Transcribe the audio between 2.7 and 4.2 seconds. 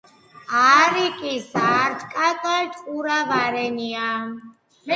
ტყურა ვარენია.